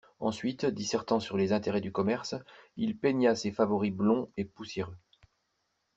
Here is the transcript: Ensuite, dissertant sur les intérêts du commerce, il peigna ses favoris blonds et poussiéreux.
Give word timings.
Ensuite, 0.19 0.65
dissertant 0.65 1.19
sur 1.19 1.37
les 1.37 1.53
intérêts 1.53 1.79
du 1.79 1.91
commerce, 1.91 2.33
il 2.75 2.97
peigna 2.97 3.35
ses 3.35 3.51
favoris 3.51 3.93
blonds 3.93 4.31
et 4.35 4.45
poussiéreux. 4.45 4.97